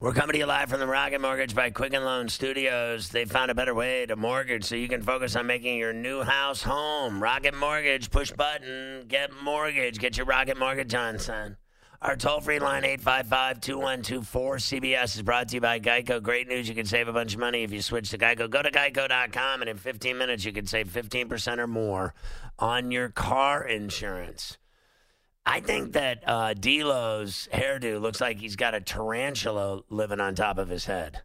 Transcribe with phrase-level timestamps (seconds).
[0.00, 3.08] We're coming to you live from the Rocket Mortgage by Quicken Loan Studios.
[3.08, 6.22] They found a better way to mortgage so you can focus on making your new
[6.22, 7.20] house home.
[7.20, 9.98] Rocket Mortgage, push button, get mortgage.
[9.98, 11.56] Get your Rocket Mortgage on, son.
[12.00, 16.22] Our toll free line, 855 2124 CBS, is brought to you by Geico.
[16.22, 16.68] Great news.
[16.68, 18.48] You can save a bunch of money if you switch to Geico.
[18.48, 22.14] Go to geico.com, and in 15 minutes, you can save 15% or more
[22.56, 24.58] on your car insurance.
[25.48, 30.58] I think that uh, D'Lo's hairdo looks like he's got a tarantula living on top
[30.58, 31.22] of his head.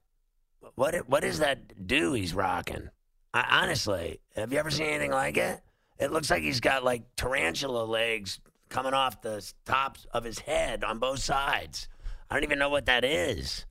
[0.75, 2.89] What what is that do he's rocking?
[3.33, 5.59] I, honestly, have you ever seen anything like it?
[5.99, 8.39] It looks like he's got like tarantula legs
[8.69, 11.89] coming off the tops of his head on both sides.
[12.29, 13.65] I don't even know what that is.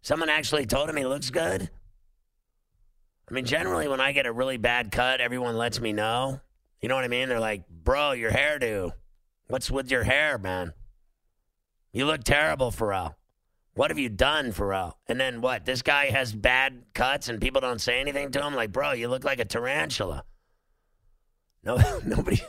[0.00, 1.68] Someone actually told him he looks good.
[3.30, 6.40] I mean, generally, when I get a really bad cut, everyone lets me know.
[6.80, 7.28] You know what I mean?
[7.28, 8.92] They're like, bro, your hairdo.
[9.52, 10.72] What's with your hair, man?
[11.92, 13.18] You look terrible, Ferrall.
[13.74, 14.98] What have you done, Ferrall?
[15.06, 15.66] And then what?
[15.66, 18.54] This guy has bad cuts and people don't say anything to him?
[18.54, 20.24] Like, bro, you look like a tarantula.
[21.62, 22.40] No, nobody.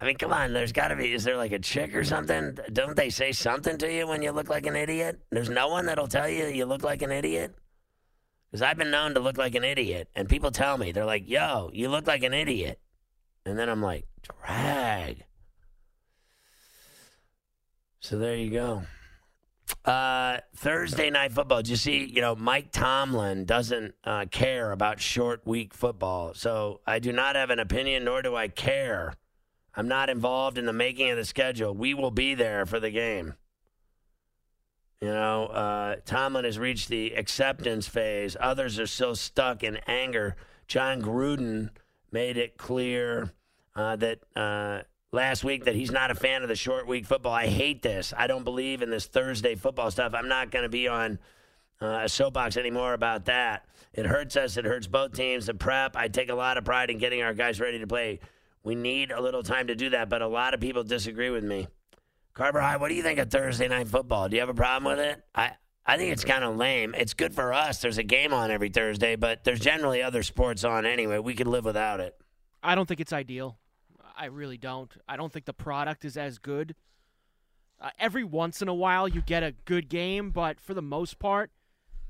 [0.00, 0.52] I mean, come on.
[0.52, 1.12] There's got to be.
[1.12, 2.56] Is there like a chick or something?
[2.72, 5.18] Don't they say something to you when you look like an idiot?
[5.30, 7.56] There's no one that'll tell you you look like an idiot.
[8.48, 11.28] Because I've been known to look like an idiot, and people tell me they're like,
[11.28, 12.78] "Yo, you look like an idiot,"
[13.44, 15.24] and then I'm like, "Drag."
[18.00, 18.82] So there you go.
[19.84, 21.58] Uh, Thursday night football.
[21.58, 22.04] Did you see?
[22.04, 26.34] You know, Mike Tomlin doesn't uh, care about short week football.
[26.34, 29.14] So I do not have an opinion, nor do I care.
[29.74, 31.74] I'm not involved in the making of the schedule.
[31.74, 33.34] We will be there for the game.
[35.00, 38.36] You know, uh, Tomlin has reached the acceptance phase.
[38.40, 40.34] Others are still stuck in anger.
[40.66, 41.70] Jon Gruden
[42.10, 43.32] made it clear
[43.76, 44.80] uh, that uh,
[45.12, 47.32] last week that he's not a fan of the short week football.
[47.32, 48.12] I hate this.
[48.16, 50.14] I don't believe in this Thursday football stuff.
[50.14, 51.18] I'm not going to be on
[51.80, 53.66] uh, a soapbox anymore about that.
[53.92, 54.56] It hurts us.
[54.56, 55.46] It hurts both teams.
[55.46, 55.96] The prep.
[55.96, 58.20] I take a lot of pride in getting our guys ready to play.
[58.62, 61.44] We need a little time to do that, but a lot of people disagree with
[61.44, 61.68] me.
[62.34, 64.28] Carver High, what do you think of Thursday night football?
[64.28, 65.22] Do you have a problem with it?
[65.34, 65.52] I,
[65.86, 66.94] I think it's kind of lame.
[66.96, 67.80] It's good for us.
[67.80, 71.18] There's a game on every Thursday, but there's generally other sports on anyway.
[71.18, 72.14] We could live without it.
[72.62, 73.58] I don't think it's ideal.
[74.18, 74.92] I really don't.
[75.08, 76.74] I don't think the product is as good.
[77.80, 81.20] Uh, every once in a while, you get a good game, but for the most
[81.20, 81.50] part,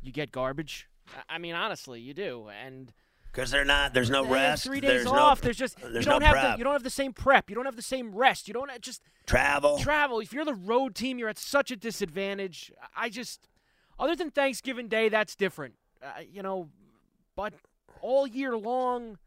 [0.01, 0.89] you get garbage.
[1.29, 2.49] I mean, honestly, you do.
[2.65, 2.93] And
[3.31, 3.93] because they're not.
[3.93, 4.65] There's no rest.
[4.65, 5.43] Three days there's off.
[5.43, 6.53] No, there's just there's you don't no have prep.
[6.55, 7.51] the you don't have the same prep.
[7.51, 8.49] You don't have the same rest.
[8.49, 9.79] You don't just travel.
[9.79, 10.21] travel.
[10.21, 12.73] If you're the road team, you're at such a disadvantage.
[12.97, 13.49] I just,
[13.99, 15.75] other than Thanksgiving Day, that's different.
[16.03, 16.71] Uh, you know,
[17.37, 17.53] but
[18.01, 19.19] all year long,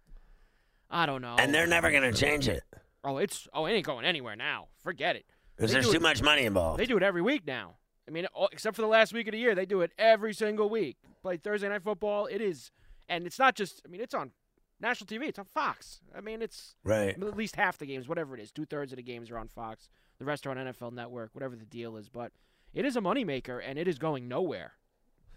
[0.91, 1.35] I don't know.
[1.39, 2.63] and they're never going to change it
[3.03, 4.67] oh, it's oh, it ain't going anywhere now.
[4.83, 5.25] Forget it.
[5.55, 6.79] because They there's do too it- much money involved.
[6.79, 7.75] They do it every week now.
[8.07, 10.33] I mean, all- except for the last week of the year, they do it every
[10.33, 10.97] single week.
[11.23, 12.25] Play Thursday night football.
[12.27, 12.69] It is,
[13.09, 13.81] and it's not just.
[13.85, 14.31] I mean, it's on
[14.79, 15.27] national TV.
[15.29, 16.01] It's on Fox.
[16.15, 17.09] I mean, it's Right.
[17.19, 18.51] at least half the games, whatever it is.
[18.51, 19.89] Two thirds of the games are on Fox.
[20.19, 21.29] The rest are on NFL Network.
[21.33, 22.31] Whatever the deal is, but
[22.73, 24.73] it is a moneymaker, and it is going nowhere.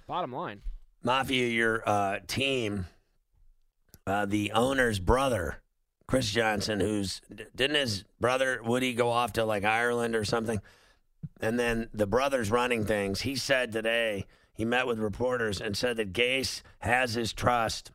[0.07, 0.63] Bottom line.
[1.03, 2.87] Mafia, your uh, team,
[4.07, 5.63] uh, the owner's brother,
[6.07, 7.21] Chris Johnson, who's
[7.55, 10.61] didn't his brother Woody go off to like Ireland or something,
[11.41, 13.23] and then the brother's running things.
[13.23, 17.91] He said today he met with reporters and said that Gase has his trust,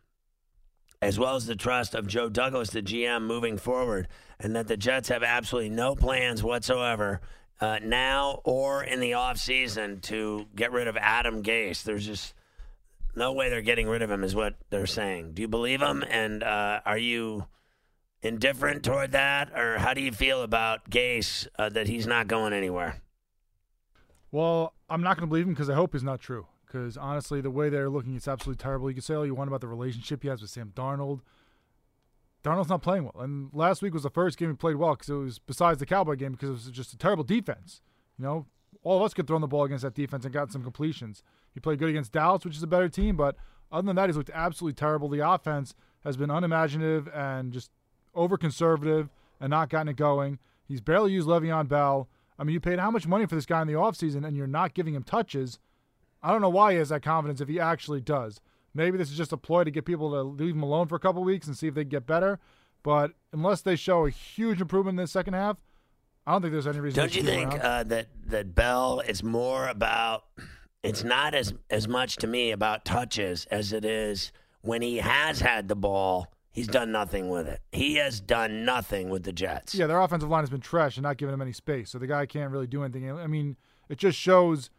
[1.01, 4.07] as well as the trust of Joe Douglas, the GM, moving forward,
[4.39, 7.21] and that the Jets have absolutely no plans whatsoever.
[7.61, 11.83] Uh, now or in the offseason to get rid of Adam Gase.
[11.83, 12.33] There's just
[13.15, 15.33] no way they're getting rid of him, is what they're saying.
[15.33, 16.03] Do you believe him?
[16.09, 17.45] And uh, are you
[18.21, 22.53] indifferent toward that, or how do you feel about Gase uh, that he's not going
[22.53, 23.01] anywhere?
[24.31, 26.47] Well, I'm not going to believe him because I hope it's not true.
[26.65, 28.89] Because honestly, the way they're looking, it's absolutely terrible.
[28.89, 31.21] You can say all you want about the relationship he has with Sam Darnold.
[32.43, 35.09] Darnold's not playing well, and last week was the first game he played well because
[35.09, 37.81] it was besides the Cowboy game because it was just a terrible defense.
[38.17, 38.45] You know,
[38.83, 41.21] all of us could throw the ball against that defense and got some completions.
[41.53, 43.35] He played good against Dallas, which is a better team, but
[43.71, 45.09] other than that, he's looked absolutely terrible.
[45.09, 47.71] The offense has been unimaginative and just
[48.15, 49.09] over conservative
[49.39, 50.39] and not gotten it going.
[50.67, 52.07] He's barely used Le'Veon Bell.
[52.37, 54.47] I mean, you paid how much money for this guy in the offseason and you're
[54.47, 55.59] not giving him touches.
[56.23, 58.39] I don't know why he has that confidence if he actually does.
[58.73, 60.99] Maybe this is just a ploy to get people to leave him alone for a
[60.99, 62.39] couple weeks and see if they get better.
[62.83, 65.57] But unless they show a huge improvement in the second half,
[66.29, 66.93] I don't think there's any reason.
[66.93, 70.25] To Don't you think uh, that that Bell is more about?
[70.83, 74.31] It's not as as much to me about touches as it is
[74.61, 76.27] when he has had the ball.
[76.51, 77.61] He's done nothing with it.
[77.71, 79.73] He has done nothing with the Jets.
[79.73, 81.89] Yeah, their offensive line has been trash and not giving him any space.
[81.89, 83.09] So the guy can't really do anything.
[83.11, 84.69] I mean, it just shows,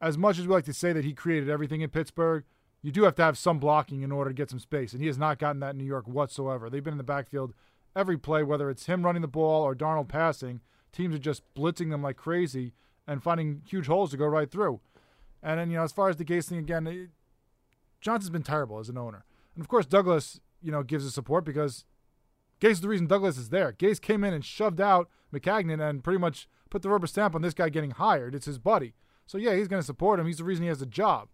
[0.00, 2.44] as much as we like to say that he created everything in Pittsburgh,
[2.82, 4.92] you do have to have some blocking in order to get some space.
[4.92, 6.70] And he has not gotten that in New York whatsoever.
[6.70, 7.52] They've been in the backfield
[7.96, 10.60] every play, whether it's him running the ball or Darnold passing.
[10.92, 12.72] Teams are just blitzing them like crazy
[13.06, 14.80] and finding huge holes to go right through.
[15.42, 17.10] And then, you know, as far as the Gase thing again, it,
[18.00, 19.24] Johnson's been terrible as an owner.
[19.54, 21.84] And of course, Douglas, you know, gives his support because
[22.60, 23.72] Gase is the reason Douglas is there.
[23.72, 27.42] Gase came in and shoved out Maccagnan and pretty much put the rubber stamp on
[27.42, 28.34] this guy getting hired.
[28.34, 28.94] It's his buddy.
[29.26, 30.26] So yeah, he's going to support him.
[30.26, 31.28] He's the reason he has a job.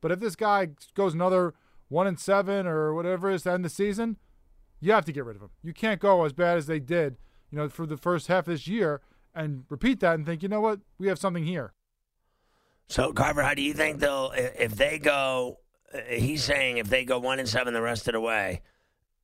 [0.00, 1.54] But if this guy goes another
[1.88, 4.16] one and seven or whatever it is to end the season,
[4.80, 5.50] you have to get rid of him.
[5.62, 7.16] You can't go as bad as they did,
[7.50, 9.00] you know, for the first half of this year
[9.34, 11.72] and repeat that and think, you know what, we have something here.
[12.88, 15.58] So Carver, how do you think they'll if they go?
[15.94, 18.62] uh, He's saying if they go one and seven the rest of the way,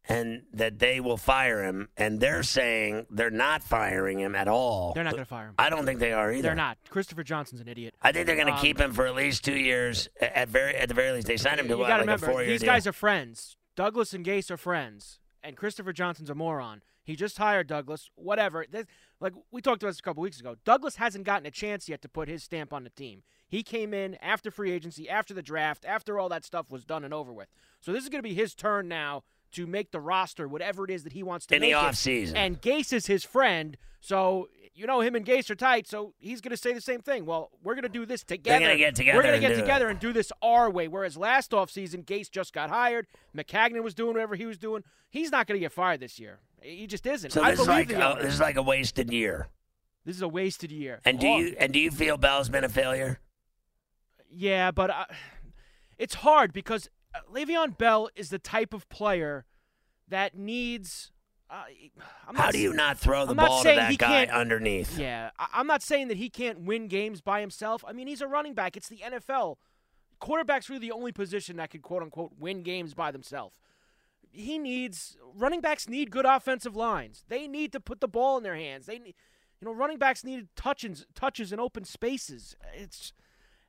[0.09, 4.93] and that they will fire him, and they're saying they're not firing him at all.
[4.95, 5.55] They're not going to fire him.
[5.59, 6.43] I don't think they are either.
[6.43, 6.79] They're not.
[6.91, 7.95] Christopher Johnson's an idiot.
[8.01, 10.09] I think they're going to Um, keep him for at least two years.
[10.21, 12.09] At very at the very least, they signed him to you what, got to like
[12.09, 12.69] a remember, four-year these deal.
[12.73, 13.57] guys are friends.
[13.75, 16.83] Douglas and Gase are friends, and Christopher Johnson's a moron.
[17.07, 18.11] He just hired Douglas.
[18.17, 18.67] Whatever.
[18.71, 18.87] This-
[19.21, 20.57] like we talked about this a couple weeks ago.
[20.67, 23.23] Douglas hasn't gotten a chance yet to put his stamp on the team.
[23.49, 27.05] He came in after free agency, after the draft, after all that stuff was done
[27.05, 27.49] and over with.
[27.81, 29.23] So this is going to be his turn now
[29.53, 31.87] to make the roster, whatever it is that he wants to In the make it.
[31.87, 32.35] offseason.
[32.35, 35.87] And Gase is his friend, so you know him and Gase are tight.
[35.87, 37.25] So he's going to say the same thing.
[37.25, 38.59] Well, we're going to do this together.
[38.67, 39.61] gonna get together We're going to get do it.
[39.63, 40.89] together and do this our way.
[40.89, 43.07] Whereas last offseason, Gase just got hired.
[43.35, 44.83] Maccagnan was doing whatever he was doing.
[45.09, 46.41] He's not going to get fired this year.
[46.63, 47.31] He just isn't.
[47.31, 49.49] so I this is like a, this is like a wasted year.
[50.05, 51.01] This is a wasted year.
[51.05, 53.21] And do Oh, you and do you feel Bell's been a failure?
[54.31, 55.05] Yeah, but uh,
[55.99, 59.45] it's hard because uh, Le'Veon Bell is the type of player
[60.09, 61.13] that needs.
[61.49, 61.63] Uh,
[62.27, 64.99] I'm How do you not throw the I'm ball to that guy underneath?
[64.99, 67.85] Yeah, I- I'm not saying that he can't win games by himself.
[67.87, 68.77] I mean, he's a running back.
[68.77, 69.57] It's the NFL.
[70.19, 73.57] Quarterback's really the only position that can quote unquote win games by themselves.
[74.37, 77.25] He needs running backs need good offensive lines.
[77.29, 78.87] They need to put the ball in their hands.
[78.87, 79.15] They need,
[79.61, 82.55] you know, running backs need touches touches in open spaces.
[82.75, 83.13] It's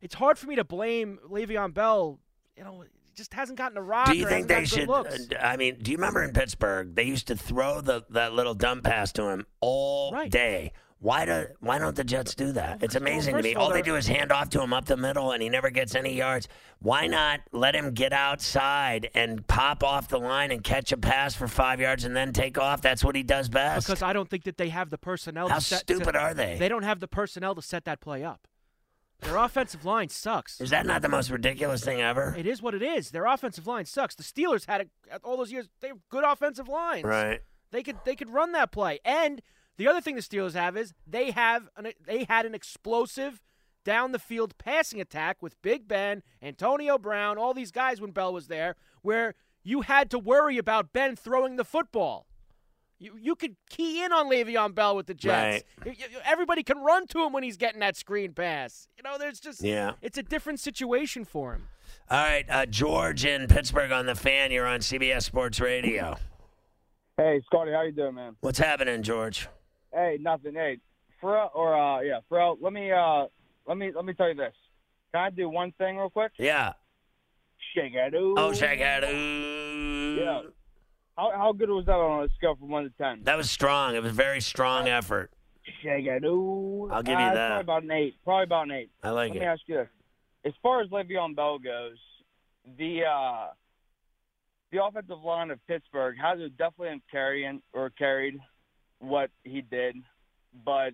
[0.01, 2.19] it's hard for me to blame Le'Veon Bell.
[2.57, 4.07] You know, he just hasn't gotten a rock.
[4.07, 4.89] Do you think they should?
[4.89, 5.03] uh,
[5.39, 8.81] I mean, do you remember in Pittsburgh they used to throw the that little dumb
[8.81, 10.29] pass to him all Right.
[10.29, 10.73] day?
[10.99, 12.81] Why do Why don't the Jets do that?
[12.81, 13.53] It's Well, amazing to me.
[13.55, 15.93] all, they do is hand off to him up the middle, and he never gets
[15.93, 16.47] any yards.
[16.79, 21.35] Why not let him get outside and pop off the line and catch a pass
[21.35, 22.81] for five yards and then take off?
[22.81, 23.85] That's what he does best.
[23.87, 25.49] Because I don't think that they have the personnel.
[25.49, 26.57] How to set, stupid to- are they?
[26.57, 28.47] They don't have the personnel to set that play up.
[29.21, 30.61] Their offensive line sucks.
[30.61, 32.35] is that not the most ridiculous thing ever?
[32.37, 33.09] It is what it is.
[33.11, 34.13] Their offensive line sucks.
[34.15, 35.69] The Steelers had a, all those years.
[35.79, 37.03] They have good offensive lines.
[37.03, 37.41] Right.
[37.71, 38.99] They could they could run that play.
[39.03, 39.41] And
[39.77, 43.41] the other thing the Steelers have is they have an, they had an explosive
[43.83, 48.33] down the field passing attack with Big Ben, Antonio Brown, all these guys when Bell
[48.33, 52.25] was there, where you had to worry about Ben throwing the football.
[52.99, 55.63] You you could key in on Le'Veon Bell with the Jets.
[55.85, 58.87] You- you- Everybody can run to him when he's getting that screen pass.
[58.97, 59.93] You know, there's just Yeah.
[60.01, 61.67] it's a different situation for him.
[62.09, 64.51] All right, uh, George in Pittsburgh on the fan.
[64.51, 66.17] You're on CBS Sports Radio.
[67.17, 68.35] Hey, Scotty, how you doing, man?
[68.41, 69.47] What's happening, George?
[69.93, 70.53] Hey, nothing.
[70.53, 70.79] Hey,
[71.21, 72.57] Ferrall, or uh, yeah, Ferrall.
[72.61, 73.25] Let me uh,
[73.65, 74.53] let me let me tell you this.
[75.13, 76.31] Can I do one thing real quick?
[76.37, 76.73] Yeah.
[77.75, 78.35] Shake it, ooh.
[78.37, 78.51] Oh,
[79.03, 80.21] it.
[80.21, 80.41] Yeah.
[81.17, 83.23] How how good was that on a scale from one to ten?
[83.23, 83.95] That was strong.
[83.95, 85.31] It was a very strong effort.
[85.83, 86.89] Shake it, ooh.
[86.91, 87.47] I'll give you Uh, that.
[87.49, 88.15] Probably about an eight.
[88.23, 88.89] Probably about an eight.
[89.03, 89.39] I like Let it.
[89.41, 89.87] me ask you this:
[90.45, 91.97] as far as Le'Veon Bell goes,
[92.77, 93.47] the uh,
[94.71, 98.39] the offensive line of Pittsburgh has definitely carrying or carried
[98.99, 99.95] what he did,
[100.65, 100.93] but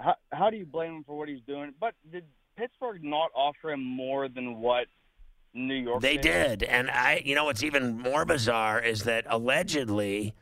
[0.00, 1.72] how how do you blame him for what he's doing?
[1.80, 2.24] But did
[2.56, 4.86] Pittsburgh not offer him more than what
[5.54, 6.02] New York?
[6.02, 7.22] They did, and I.
[7.24, 10.34] You know what's even more bizarre is that allegedly,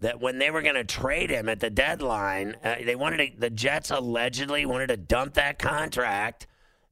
[0.00, 3.40] that when they were going to trade him at the deadline, uh, they wanted to,
[3.40, 6.46] the Jets allegedly wanted to dump that contract.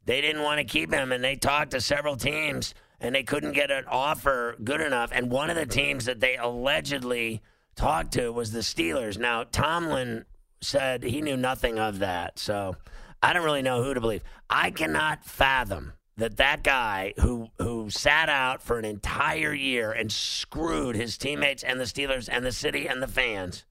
[0.06, 3.52] They didn't want to keep him, and they talked to several teams, and they couldn't
[3.52, 5.10] get an offer good enough.
[5.12, 7.40] And one of the teams that they allegedly
[7.74, 9.18] talked to was the Steelers.
[9.18, 10.24] Now Tomlin
[10.60, 12.76] said he knew nothing of that, so
[13.22, 14.22] I don't really know who to believe.
[14.48, 20.10] I cannot fathom that that guy who who sat out for an entire year and
[20.12, 23.64] screwed his teammates and the Steelers and the city and the fans,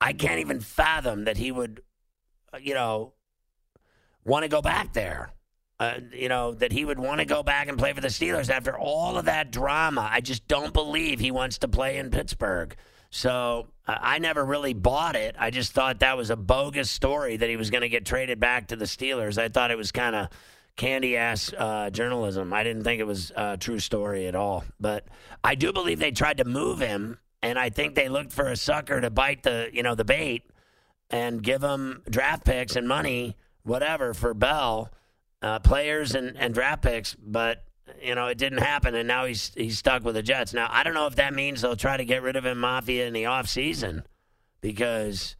[0.00, 1.82] I can't even fathom that he would,
[2.52, 3.12] uh, you know,
[4.24, 5.30] want to go back there.
[5.78, 8.48] Uh, you know that he would want to go back and play for the Steelers
[8.48, 10.08] after all of that drama.
[10.10, 12.74] I just don't believe he wants to play in Pittsburgh.
[13.16, 15.36] So I never really bought it.
[15.38, 18.38] I just thought that was a bogus story that he was going to get traded
[18.38, 19.38] back to the Steelers.
[19.38, 20.28] I thought it was kind of
[20.76, 22.52] candy ass uh, journalism.
[22.52, 24.64] I didn't think it was a true story at all.
[24.78, 25.06] But
[25.42, 28.56] I do believe they tried to move him, and I think they looked for a
[28.56, 30.50] sucker to bite the you know the bait
[31.08, 34.92] and give him draft picks and money, whatever, for Bell,
[35.40, 37.14] uh, players and, and draft picks.
[37.14, 37.64] But
[38.02, 40.52] you know, it didn't happen, and now he's he's stuck with the Jets.
[40.52, 43.06] Now, I don't know if that means they'll try to get rid of him, Mafia,
[43.06, 44.04] in the off season,
[44.60, 45.36] because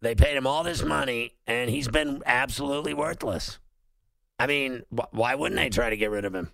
[0.00, 3.58] they paid him all this money, and he's been absolutely worthless.
[4.38, 6.50] I mean, wh- why wouldn't they try to get rid of him?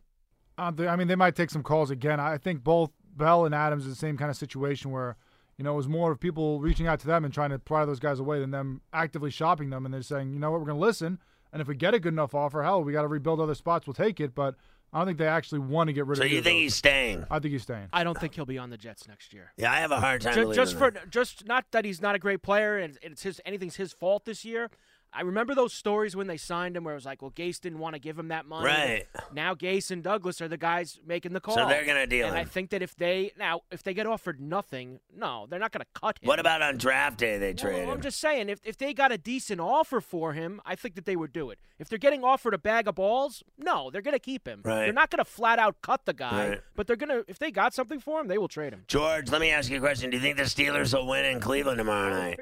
[0.58, 2.20] Uh, I mean, they might take some calls again.
[2.20, 5.16] I think both Bell and Adams is the same kind of situation where,
[5.56, 7.84] you know, it was more of people reaching out to them and trying to pry
[7.84, 9.84] those guys away than them actively shopping them.
[9.84, 11.18] And they're saying, you know what, we're going to listen.
[11.52, 13.86] And if we get a good enough offer, hell, we got to rebuild other spots.
[13.86, 14.34] We'll take it.
[14.34, 14.54] But
[14.92, 16.28] I don't think they actually want to get rid So of.
[16.30, 17.24] So you think he's staying?
[17.30, 17.88] I think he's staying.
[17.92, 19.52] I don't think he'll be on the Jets next year.
[19.56, 21.10] Yeah, I have a hard time Ju- believing just for that.
[21.10, 24.44] just not that he's not a great player and it's his anything's his fault this
[24.44, 24.68] year.
[25.12, 27.78] I remember those stories when they signed him where it was like, well, Gase didn't
[27.80, 28.66] want to give him that money.
[28.66, 29.06] Right.
[29.32, 31.54] Now Gase and Douglas are the guys making the call.
[31.56, 34.40] So they're gonna deal And I think that if they now if they get offered
[34.40, 36.28] nothing, no, they're not going to cut him.
[36.28, 37.38] What about on draft day?
[37.38, 40.60] They Well, trade I'm just saying, if, if they got a decent offer for him,
[40.64, 41.58] I think that they would do it.
[41.78, 44.62] If they're getting offered a bag of balls, no, they're going to keep him.
[44.64, 44.84] Right.
[44.84, 46.60] They're not going to flat out cut the guy, Right.
[46.76, 48.84] but they're going to, if they got something for him, they will trade him.
[48.88, 50.10] George, let me ask you a question.
[50.10, 52.40] Do you think the Steelers will win in Cleveland tomorrow night?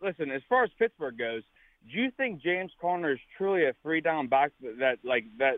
[0.00, 1.42] Listen, as far as Pittsburgh goes,
[1.90, 5.56] do you think James Conner is truly a three down back that, like that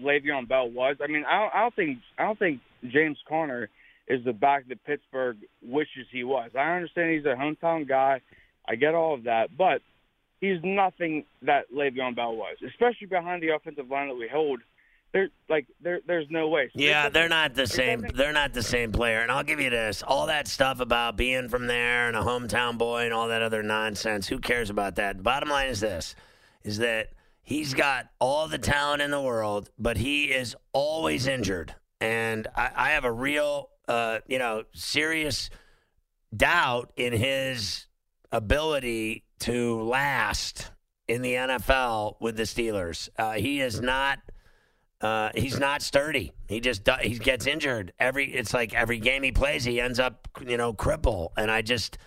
[0.00, 0.96] Le'Veon Bell was?
[1.02, 3.68] I mean, I don't, I don't think I don't think James Conner
[4.08, 6.50] is the back that Pittsburgh wishes he was.
[6.54, 8.20] I understand he's a hometown guy.
[8.68, 9.82] I get all of that, but
[10.40, 14.60] he's nothing that Le'Veon Bell was, especially behind the offensive line that we hold.
[15.16, 16.68] There, like there, there's no way.
[16.74, 18.00] So Yeah, they're doesn't- the same.
[18.02, 19.22] They're not the same player.
[19.22, 22.76] And I'll give you this: all that stuff about being from there and a hometown
[22.76, 24.28] boy and all that other nonsense.
[24.28, 25.22] Who cares about that?
[25.22, 26.14] Bottom line is this:
[26.64, 31.74] is that he's got all the talent in the world, but he is always injured.
[31.98, 35.48] And I, I have a real, uh, you know, serious
[36.36, 37.86] doubt in his
[38.32, 40.72] ability to last
[41.08, 43.08] in the NFL with the Steelers.
[43.18, 44.18] Uh, he is not.
[45.00, 46.32] Uh, he's not sturdy.
[46.48, 48.32] He just he gets injured every.
[48.32, 51.30] It's like every game he plays, he ends up you know cripple.
[51.36, 51.98] And I just,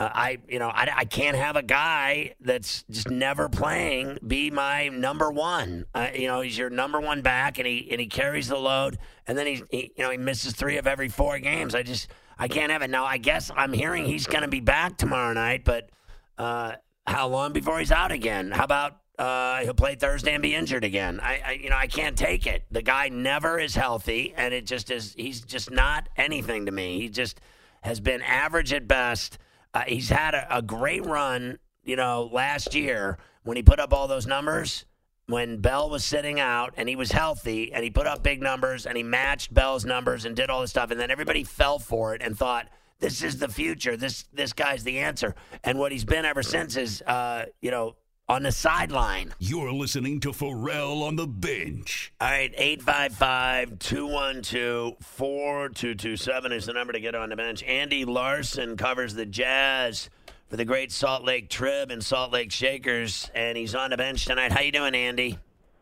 [0.00, 4.50] uh, I you know I, I can't have a guy that's just never playing be
[4.50, 5.86] my number one.
[5.94, 8.98] Uh, you know he's your number one back, and he and he carries the load,
[9.26, 11.76] and then he, you know he misses three of every four games.
[11.76, 12.08] I just
[12.38, 12.90] I can't have it.
[12.90, 15.90] Now I guess I'm hearing he's going to be back tomorrow night, but
[16.38, 16.72] uh,
[17.06, 18.50] how long before he's out again?
[18.50, 21.20] How about uh, he'll play Thursday and be injured again?
[21.20, 22.64] I, I, you know, I can't take it.
[22.72, 25.14] The guy never is healthy, and it just is.
[25.16, 26.98] He's just not anything to me.
[26.98, 27.40] He just
[27.82, 29.38] has been average at best.
[29.74, 33.92] Uh, he's had a, a great run, you know, last year when he put up
[33.92, 34.86] all those numbers.
[35.26, 38.86] When Bell was sitting out and he was healthy and he put up big numbers
[38.86, 42.16] and he matched Bell's numbers and did all this stuff, and then everybody fell for
[42.16, 42.66] it and thought
[42.98, 43.96] this is the future.
[43.96, 45.36] This this guy's the answer.
[45.62, 47.94] And what he's been ever since is, uh, you know,
[48.32, 49.30] on the sideline.
[49.38, 52.14] You're listening to Ferrall on the bench.
[52.18, 57.62] All right, 855 212 4227 is the number to get on the bench.
[57.64, 60.08] Andy Larsen covers the Jazz
[60.48, 64.24] for the great Salt Lake Trib and Salt Lake Shakers, and he's on the bench
[64.24, 64.50] tonight.
[64.50, 65.38] How you doing, Andy?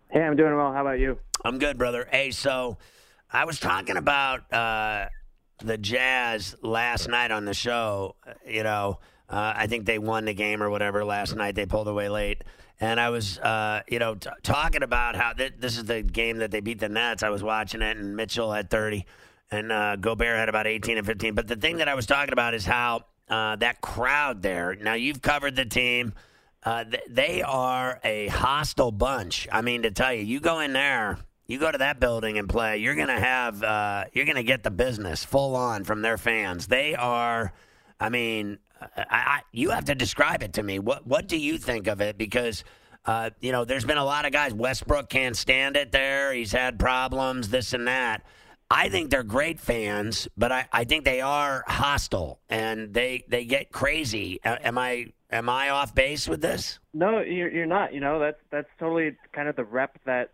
[0.08, 0.72] Hey, I'm doing well.
[0.72, 1.20] How about you?
[1.44, 2.08] I'm good, brother.
[2.10, 2.78] Hey, so
[3.32, 5.06] I was talking about uh,
[5.62, 8.16] the Jazz last night on the show.
[8.26, 8.98] Uh, You know,
[9.30, 11.54] uh, I think they won the game or whatever last night.
[11.54, 12.42] They pulled away late.
[12.80, 16.38] And I was, uh, you know, t- talking about how th- this is the game
[16.38, 17.22] that they beat the Nets.
[17.22, 19.04] I was watching it, and Mitchell had 30,
[19.50, 21.34] and uh, Gobert had about 18 and 15.
[21.34, 24.74] But the thing that I was talking about is how uh, that crowd there.
[24.80, 26.14] Now, you've covered the team.
[26.64, 29.46] Uh, th- they are a hostile bunch.
[29.52, 32.48] I mean, to tell you, you go in there, you go to that building and
[32.48, 36.66] play, you're gonna have, uh, you're gonna get the business full on from their fans.
[36.66, 37.52] They are,
[37.98, 38.58] I mean,
[38.96, 40.78] I, I, you have to describe it to me.
[40.78, 42.18] What, what do you think of it?
[42.18, 42.64] Because.
[43.06, 44.52] Uh, you know, there's been a lot of guys.
[44.52, 46.34] Westbrook can't stand it there.
[46.34, 48.26] He's had problems, this and that.
[48.70, 53.44] I think they're great fans, but I, I think they are hostile and they they
[53.44, 54.38] get crazy.
[54.44, 56.78] Am I am I off base with this?
[56.94, 57.92] No, you're you're not.
[57.92, 60.30] You know, that's that's totally kind of the rep that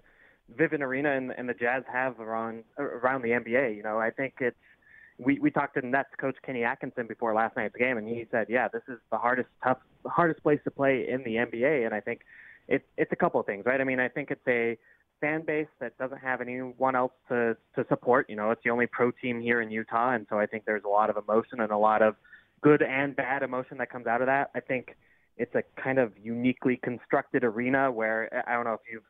[0.54, 3.74] Vivint Arena and, and the Jazz have around around the NBA.
[3.74, 4.56] You know, I think it's
[5.18, 8.46] we we talked to Nets coach Kenny Atkinson before last night's game, and he said,
[8.48, 12.00] yeah, this is the hardest tough hardest place to play in the NBA, and I
[12.00, 12.20] think
[12.68, 13.80] it's it's a couple of things, right?
[13.80, 14.76] I mean, I think it's a
[15.20, 18.28] fan base that doesn't have anyone else to to support.
[18.28, 20.84] You know, it's the only pro team here in Utah, and so I think there's
[20.84, 22.16] a lot of emotion and a lot of
[22.60, 24.50] good and bad emotion that comes out of that.
[24.54, 24.96] I think
[25.36, 29.02] it's a kind of uniquely constructed arena where I don't know if you've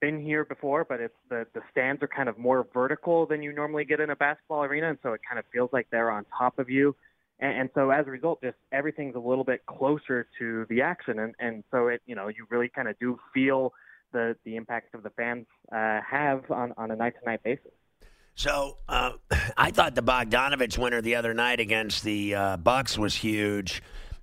[0.00, 3.52] been here before, but it's the the stands are kind of more vertical than you
[3.52, 6.24] normally get in a basketball arena, and so it kind of feels like they're on
[6.36, 6.94] top of you.
[7.38, 11.18] And, and so as a result, just everything's a little bit closer to the action,
[11.18, 13.72] and and so it you know you really kind of do feel
[14.12, 17.72] the the impact of the fans uh, have on on a night to night basis.
[18.34, 19.12] So uh,
[19.56, 23.82] I thought the Bogdanovic winner the other night against the uh, Bucks was huge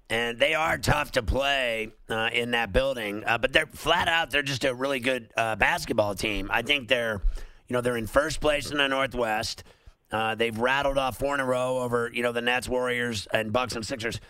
[0.09, 3.23] and they are tough to play uh, in that building.
[3.25, 6.49] Uh, but they're flat out; they're just a really good uh, basketball team.
[6.51, 7.21] I think they're,
[7.67, 9.63] you know, they're in first place in the Northwest.
[10.11, 13.51] Uh, they've rattled off four in a row over, you know, the Nets, Warriors, and
[13.51, 14.21] Bucks and Sixers.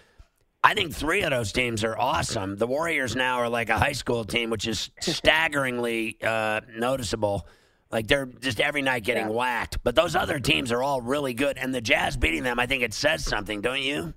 [0.63, 2.57] I think three of those teams are awesome.
[2.57, 7.47] The Warriors now are like a high school team, which is staggeringly uh, noticeable.
[7.91, 9.33] Like they're just every night getting yeah.
[9.33, 9.77] whacked.
[9.83, 12.83] But those other teams are all really good, and the Jazz beating them, I think
[12.83, 14.13] it says something, don't you?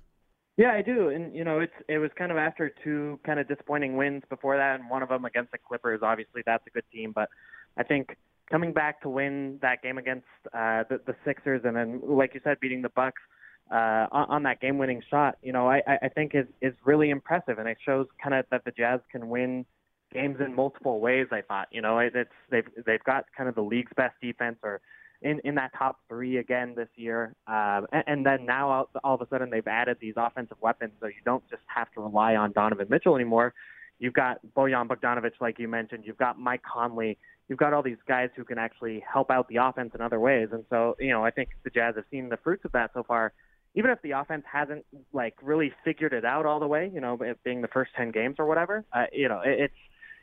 [0.61, 3.47] Yeah, I do, and you know, it's it was kind of after two kind of
[3.47, 6.01] disappointing wins before that, and one of them against the Clippers.
[6.03, 7.29] Obviously, that's a good team, but
[7.77, 8.15] I think
[8.51, 12.41] coming back to win that game against uh, the, the Sixers, and then, like you
[12.43, 13.23] said, beating the Bucks
[13.71, 17.57] uh, on, on that game-winning shot, you know, I, I think is is really impressive,
[17.57, 19.65] and it shows kind of that the Jazz can win
[20.13, 21.25] games in multiple ways.
[21.31, 24.79] I thought, you know, it's they've they've got kind of the league's best defense, or
[25.21, 27.35] in, in that top three again this year.
[27.47, 30.93] Um, and, and then now all, all of a sudden they've added these offensive weapons,
[30.99, 33.53] so you don't just have to rely on Donovan Mitchell anymore.
[33.99, 36.05] You've got Bojan Bogdanovic, like you mentioned.
[36.05, 37.19] You've got Mike Conley.
[37.47, 40.49] You've got all these guys who can actually help out the offense in other ways.
[40.51, 43.03] And so, you know, I think the Jazz have seen the fruits of that so
[43.03, 43.33] far.
[43.75, 47.17] Even if the offense hasn't like really figured it out all the way, you know,
[47.21, 49.73] it being the first ten games or whatever, uh, you know, it, it's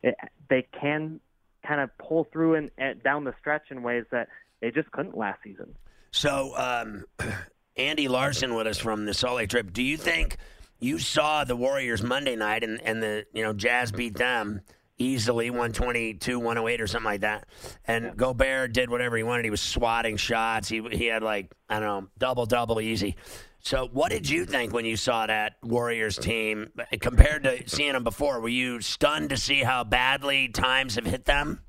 [0.02, 0.14] it,
[0.50, 1.20] they can
[1.66, 4.28] kind of pull through and, and down the stretch in ways that
[4.61, 5.75] they just couldn't last season.
[6.11, 7.05] So, um,
[7.77, 9.73] Andy Larsen with us from the Salt Lake Trib.
[9.73, 10.37] Do you think
[10.81, 14.61] you saw the Warriors Monday night and, and the you know Jazz beat them
[14.99, 17.47] easily 122 108 or something like that
[17.87, 18.12] and yeah.
[18.16, 21.88] Gobert did whatever he wanted he was swatting shots he he had like I don't
[21.88, 23.14] know double double easy
[23.61, 28.03] so what did you think when you saw that Warriors team compared to seeing them
[28.03, 31.61] before were you stunned to see how badly times have hit them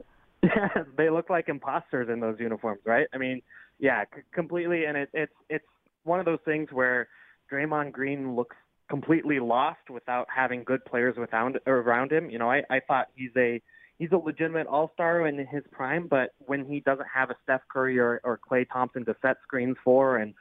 [0.97, 3.07] they look like imposters in those uniforms, right?
[3.13, 3.41] I mean,
[3.79, 4.85] yeah, c- completely.
[4.85, 5.65] And it, it's it's
[6.03, 7.07] one of those things where
[7.51, 8.55] Draymond Green looks
[8.89, 12.29] completely lost without having good players without around him.
[12.29, 13.61] You know, I, I thought he's a
[13.97, 17.61] he's a legitimate all star in his prime, but when he doesn't have a Steph
[17.71, 20.33] Curry or, or Klay Thompson to set screens for and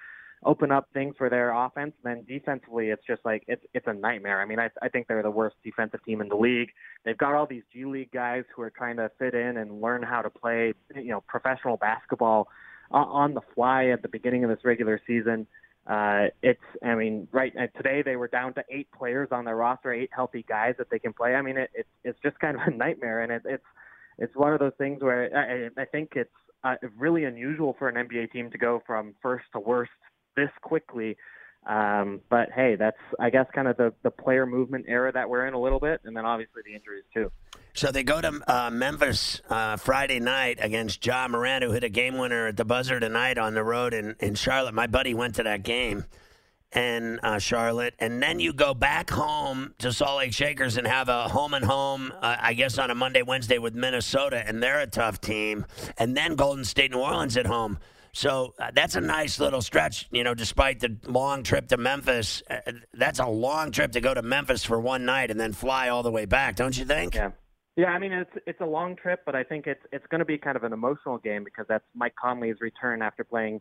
[0.44, 1.92] open up things for their offense.
[2.05, 4.40] And then defensively, it's just like it's it's a nightmare.
[4.40, 6.70] I mean, I I think they're the worst defensive team in the league.
[7.05, 10.03] They've got all these G League guys who are trying to fit in and learn
[10.03, 12.48] how to play, you know, professional basketball
[12.90, 15.46] on the fly at the beginning of this regular season.
[15.87, 19.57] Uh, it's, I mean, right uh, today they were down to eight players on their
[19.57, 21.35] roster, eight healthy guys that they can play.
[21.35, 23.64] I mean, it, it's it's just kind of a nightmare, and it, it's
[24.18, 26.31] it's one of those things where I, I think it's
[26.62, 29.92] uh, really unusual for an NBA team to go from first to worst
[30.37, 31.17] this quickly.
[31.67, 35.47] Um, but hey, that's I guess kind of the the player movement era that we're
[35.47, 37.31] in a little bit, and then obviously the injuries too.
[37.75, 41.88] So they go to uh, Memphis uh, Friday night against Ja Morant, who hit a
[41.88, 44.75] game winner at the buzzer tonight on the road in, in Charlotte.
[44.75, 46.05] My buddy went to that game
[46.75, 51.09] in uh, Charlotte, and then you go back home to Salt Lake Shakers and have
[51.09, 54.81] a home and home, uh, I guess, on a Monday, Wednesday with Minnesota, and they're
[54.81, 55.64] a tough team,
[55.97, 57.79] and then Golden State, New Orleans at home.
[58.18, 62.42] So uh, that's a nice little stretch, you know, despite the long trip to Memphis.
[62.50, 65.88] Uh, that's a long trip to go to Memphis for one night and then fly
[65.88, 67.14] all the way back, don't you think?
[67.14, 67.31] Yeah.
[67.76, 70.24] Yeah, I mean it's it's a long trip, but I think it's it's going to
[70.24, 73.61] be kind of an emotional game because that's Mike Conley's return after playing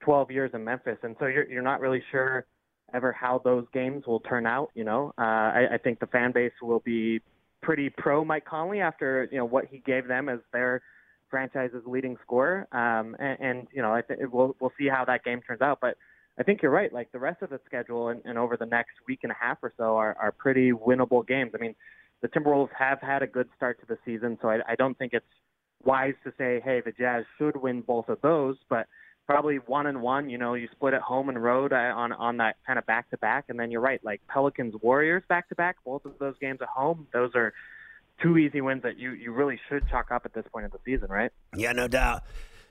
[0.00, 2.46] 12 years in Memphis, and so you're you're not really sure
[2.94, 4.70] ever how those games will turn out.
[4.74, 7.20] You know, uh, I, I think the fan base will be
[7.60, 10.80] pretty pro Mike Conley after you know what he gave them as their
[11.30, 12.66] franchise's leading scorer.
[12.72, 15.78] Um, and, and you know, I think we'll we'll see how that game turns out.
[15.80, 15.96] But
[16.38, 16.92] I think you're right.
[16.92, 19.58] Like the rest of the schedule and, and over the next week and a half
[19.62, 21.52] or so are, are pretty winnable games.
[21.54, 21.74] I mean,
[22.22, 25.12] the Timberwolves have had a good start to the season, so I, I don't think
[25.12, 25.26] it's
[25.84, 28.86] wise to say, hey, the Jazz should win both of those, but
[29.26, 30.30] probably one and one.
[30.30, 33.10] You know, you split at home and road uh, on on that kind of back
[33.10, 36.34] to back, and then you're right, like Pelicans Warriors back to back, both of those
[36.40, 37.06] games at home.
[37.12, 37.52] Those are
[38.22, 40.78] two easy wins that you you really should chalk up at this point of the
[40.84, 41.30] season, right?
[41.56, 42.22] Yeah, no doubt.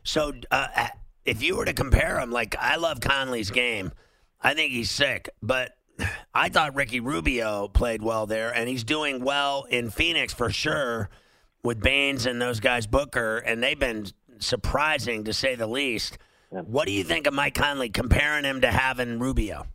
[0.04, 0.88] So uh,
[1.26, 3.92] if you were to compare him, like I love Conley's game,
[4.42, 5.76] I think he's sick, but
[6.34, 11.10] I thought Ricky Rubio played well there, and he's doing well in Phoenix for sure
[11.64, 14.08] with Baynes and those guys, Booker, and they've been
[14.40, 16.18] surprising to say the least.
[16.50, 19.66] What do you think of Mike Conley comparing him to having Rubio?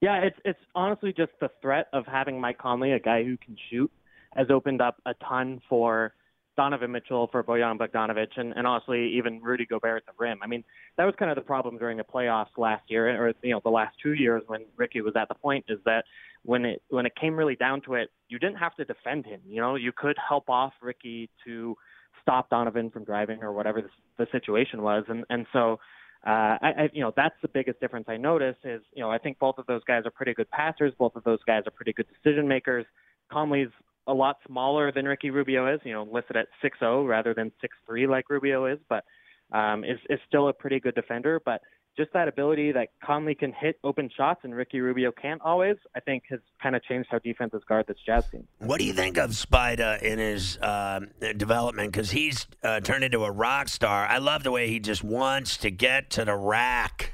[0.00, 3.56] Yeah, it's it's honestly just the threat of having Mike Conley, a guy who can
[3.70, 3.90] shoot,
[4.36, 6.12] has opened up a ton for
[6.56, 10.38] Donovan Mitchell, for Bojan Bogdanovic, and, and honestly even Rudy Gobert at the rim.
[10.42, 10.64] I mean,
[10.96, 13.70] that was kind of the problem during the playoffs last year, or you know the
[13.70, 16.04] last two years when Ricky was at the point, is that
[16.44, 19.40] when it when it came really down to it, you didn't have to defend him.
[19.46, 21.76] You know, you could help off Ricky to
[22.22, 25.78] stop Donovan from driving or whatever the, the situation was, and and so.
[26.26, 29.18] Uh, I, I, you know, that's the biggest difference I notice is, you know, I
[29.18, 30.92] think both of those guys are pretty good passers.
[30.98, 32.84] Both of those guys are pretty good decision makers.
[33.30, 33.68] Conley's
[34.06, 37.52] a lot smaller than Ricky Rubio is, you know, listed at 6'0 rather than
[37.90, 39.04] 6'3 like Rubio is, but
[39.52, 41.40] um, is, is still a pretty good defender.
[41.44, 41.60] But
[41.96, 46.00] just that ability that Conley can hit open shots and Ricky Rubio can't always, I
[46.00, 48.46] think has kind of changed how defenses guard this Jazz team.
[48.58, 51.00] What do you think of Spida in his uh,
[51.36, 51.92] development?
[51.92, 54.06] Because he's uh, turned into a rock star.
[54.06, 57.12] I love the way he just wants to get to the rack.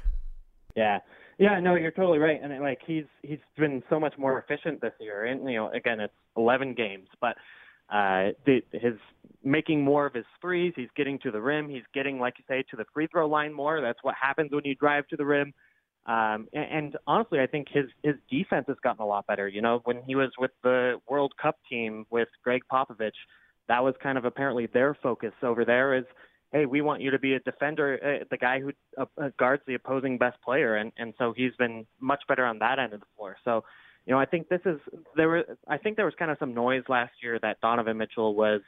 [0.75, 0.99] Yeah.
[1.39, 4.93] Yeah, no, you're totally right, and like he's he's been so much more efficient this
[4.99, 5.25] year.
[5.25, 7.35] And you know, again, it's 11 games, but
[7.89, 8.93] uh, the, his
[9.43, 10.73] making more of his threes.
[10.75, 11.69] He's getting to the rim.
[11.69, 13.81] He's getting, like you say, to the free throw line more.
[13.81, 15.53] That's what happens when you drive to the rim.
[16.05, 19.47] Um, and, and honestly, I think his his defense has gotten a lot better.
[19.47, 23.11] You know, when he was with the World Cup team with Gregg Popovich,
[23.67, 25.95] that was kind of apparently their focus over there.
[25.95, 26.05] Is
[26.53, 29.73] hey, we want you to be a defender, uh, the guy who uh, guards the
[29.73, 33.05] opposing best player, and and so he's been much better on that end of the
[33.17, 33.35] floor.
[33.43, 33.63] So,
[34.05, 34.79] you know, I think this is
[35.17, 38.35] there were I think there was kind of some noise last year that Donovan Mitchell
[38.35, 38.61] was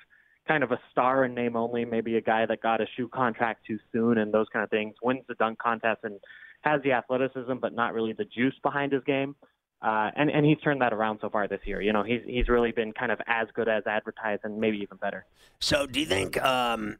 [0.47, 3.65] kind of a star in name only, maybe a guy that got a shoe contract
[3.65, 6.19] too soon and those kind of things, wins the dunk contest and
[6.61, 9.35] has the athleticism but not really the juice behind his game.
[9.81, 11.79] Uh, and and he's turned that around so far this year.
[11.81, 14.97] You know, he's he's really been kind of as good as advertised and maybe even
[14.97, 15.25] better.
[15.59, 16.97] So, do you think um,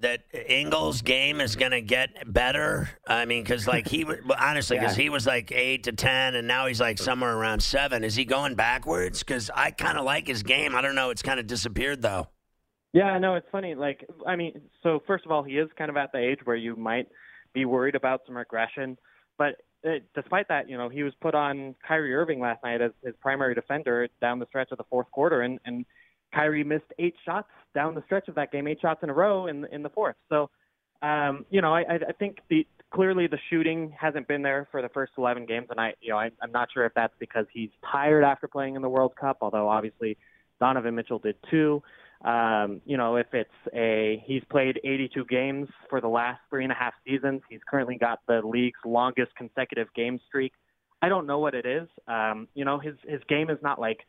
[0.00, 2.90] that Ingles' game is going to get better?
[3.06, 4.04] I mean, because like he
[4.38, 5.02] honestly, because yeah.
[5.04, 8.04] he was like eight to ten, and now he's like somewhere around seven.
[8.04, 9.20] Is he going backwards?
[9.20, 10.74] Because I kind of like his game.
[10.74, 11.10] I don't know.
[11.10, 12.28] It's kind of disappeared though.
[12.92, 13.74] Yeah, no, it's funny.
[13.74, 16.56] Like, I mean, so first of all, he is kind of at the age where
[16.56, 17.06] you might
[17.54, 18.98] be worried about some regression,
[19.38, 22.90] but it, despite that, you know, he was put on Kyrie Irving last night as
[23.04, 25.86] his primary defender down the stretch of the fourth quarter, and and
[26.34, 29.46] Kyrie missed eight shots down the stretch of that game, eight shots in a row
[29.46, 30.16] in in the fourth.
[30.28, 30.50] So,
[31.02, 34.88] um, you know, I I think the clearly the shooting hasn't been there for the
[34.88, 37.70] first 11 games, and I you know I, I'm not sure if that's because he's
[37.90, 40.16] tired after playing in the World Cup, although obviously
[40.60, 41.82] Donovan Mitchell did too.
[42.24, 46.72] Um, you know, if it's a he's played 82 games for the last three and
[46.72, 47.40] a half seasons.
[47.48, 50.52] He's currently got the league's longest consecutive game streak.
[51.00, 51.88] I don't know what it is.
[52.06, 54.00] Um, you know, his his game is not like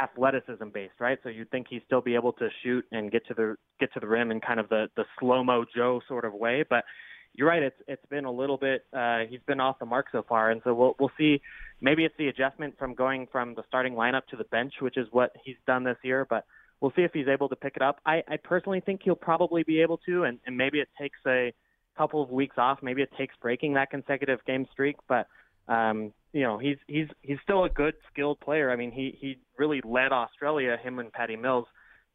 [0.00, 1.18] athleticism based, right?
[1.22, 4.00] So you'd think he'd still be able to shoot and get to the get to
[4.00, 6.84] the rim in kind of the the slow mo Joe sort of way, but
[7.34, 7.62] you're right.
[7.62, 8.84] It's it's been a little bit.
[8.92, 11.40] Uh, he's been off the mark so far, and so we'll we'll see.
[11.80, 15.06] Maybe it's the adjustment from going from the starting lineup to the bench, which is
[15.10, 16.26] what he's done this year.
[16.28, 16.44] But
[16.80, 18.00] we'll see if he's able to pick it up.
[18.04, 21.52] I, I personally think he'll probably be able to, and, and maybe it takes a
[21.96, 22.78] couple of weeks off.
[22.82, 25.26] Maybe it takes breaking that consecutive game streak, but
[25.68, 28.70] um, you know he's he's he's still a good skilled player.
[28.70, 31.66] I mean he he really led Australia, him and Patty Mills,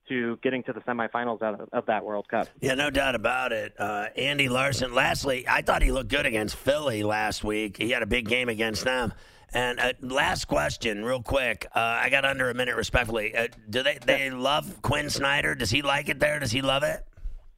[0.09, 2.47] to getting to the semifinals of, of that World Cup.
[2.61, 3.73] Yeah, no doubt about it.
[3.77, 4.93] Uh, Andy Larsen.
[4.93, 7.77] Lastly, I thought he looked good against Philly last week.
[7.77, 9.13] He had a big game against them.
[9.53, 11.65] And uh, last question, real quick.
[11.73, 13.35] Uh, I got under a minute, respectfully.
[13.35, 15.55] Uh, do they they love Quin Snyder?
[15.55, 16.39] Does he like it there?
[16.39, 17.05] Does he love it?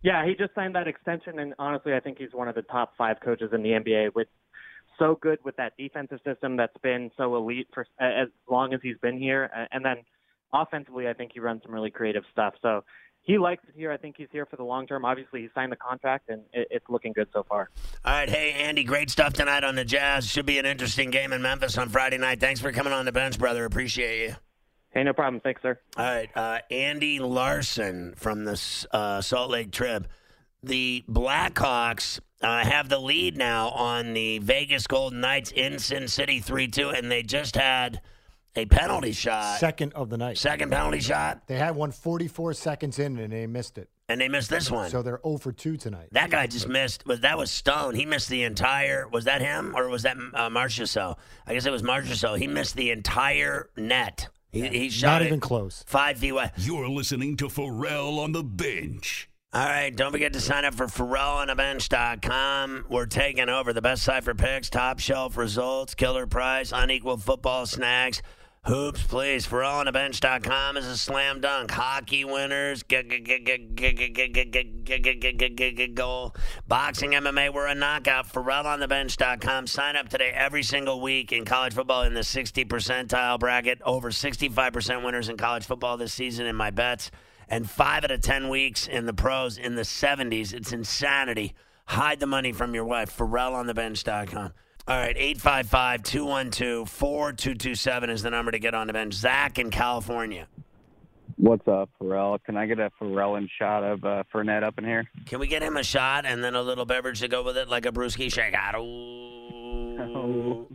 [0.03, 2.93] Yeah, he just signed that extension, and honestly, I think he's one of the top
[2.97, 4.13] five coaches in the NBA.
[4.13, 4.27] With
[4.99, 8.97] so good with that defensive system that's been so elite for as long as he's
[8.97, 9.97] been here, and then
[10.53, 12.53] offensively, I think he runs some really creative stuff.
[12.61, 12.83] So
[13.21, 13.91] he likes it here.
[13.91, 15.03] I think he's here for the long term.
[15.03, 17.69] Obviously, he signed the contract, and it's looking good so far.
[18.05, 20.27] All right, hey Andy, great stuff tonight on the Jazz.
[20.27, 22.39] Should be an interesting game in Memphis on Friday night.
[22.39, 23.65] Thanks for coming on the bench, brother.
[23.65, 24.35] Appreciate you.
[24.91, 25.41] Hey, no problem.
[25.41, 25.77] Thanks, sir.
[25.97, 30.07] All right, uh, Andy Larsen from the uh, Salt Lake Trib.
[30.63, 36.39] The Blackhawks uh, have the lead now on the Vegas Golden Knights in Sin City
[36.39, 38.01] 3 2, and they just had
[38.55, 39.59] a penalty shot.
[39.59, 40.37] Second of the night.
[40.37, 41.47] Second penalty shot.
[41.47, 43.89] They had one 44 seconds in and they missed it.
[44.09, 44.89] And they missed this one.
[44.89, 46.07] So they're 0 for 2 tonight.
[46.13, 47.05] That guy just missed.
[47.05, 47.93] Was that was Stone?
[47.93, 49.07] He missed the entire.
[49.09, 51.17] Was that him or was that uh, Marchessault?
[51.45, 52.39] I guess it was Marchessault.
[52.39, 55.83] He missed the entire net He, he shot Not it even close.
[55.85, 56.51] five feet away.
[56.57, 59.29] You're listening to Ferrall on the bench.
[59.53, 62.87] All right, don't forget to sign up for FerrallOnTheBench.com.
[62.89, 67.65] We're taking over the best site for picks, top shelf results, killer price, unequal football
[67.65, 68.21] snacks,
[68.63, 69.47] hoops, please.
[69.47, 71.71] FerrallOnTheBench.com is a slam dunk.
[71.71, 72.83] Hockey winners,
[75.95, 76.35] goal.
[76.67, 78.27] Boxing, MMA, we're a knockout.
[78.27, 79.67] FerrallOnTheBench.com.
[79.67, 83.81] Sign up today every single week in college football in the 60 percentile bracket.
[83.85, 87.11] Over 65% winners in college football this season in my bets
[87.49, 90.53] and five out of 10 weeks in the pros in the 70s.
[90.53, 91.53] It's insanity.
[91.85, 93.15] Hide the money from your wife.
[93.17, 94.53] FerrallOnTheBench.com.
[94.87, 99.13] All right, 855 212 4227 is the number to get on the bench.
[99.13, 100.47] Zach in California.
[101.35, 102.39] What's up, Ferrall?
[102.39, 105.05] Can I get a Pharrellan shot of uh, Fournette up in here?
[105.27, 107.69] Can we get him a shot and then a little beverage to go with it,
[107.69, 108.75] like a brewski shake out?
[108.79, 110.67] Ooh.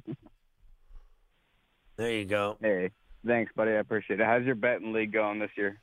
[1.96, 2.58] There you go.
[2.60, 2.90] Hey,
[3.26, 3.72] thanks, buddy.
[3.72, 4.26] I appreciate it.
[4.26, 5.80] How's your betting league going this year?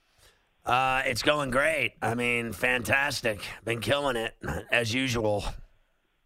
[0.70, 1.94] Uh, it's going great.
[2.00, 3.42] I mean, fantastic.
[3.66, 4.36] Been killing it
[4.72, 5.44] as usual.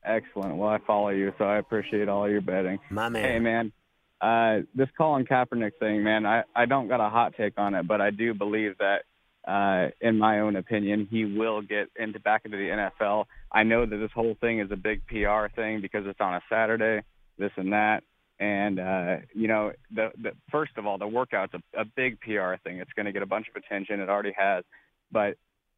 [0.03, 0.58] Excellent.
[0.58, 2.77] Well, I follow you, so I appreciate all your betting.
[2.89, 3.23] My man.
[3.23, 3.71] Hey, man.
[4.19, 7.88] Uh, this Colin Kaepernick thing, man, I, I don't got a hot take on it,
[7.88, 9.03] but I do believe that,
[9.47, 13.25] uh, in my own opinion, he will get into back into the NFL.
[13.49, 16.41] I know that this whole thing is a big PR thing because it's on a
[16.49, 17.06] Saturday,
[17.38, 18.03] this and that.
[18.43, 22.56] And uh, you know, the, the first of all, the workout's a, a big PR
[22.62, 22.79] thing.
[22.79, 24.01] It's going to get a bunch of attention.
[24.01, 24.65] It already has.
[25.13, 25.38] But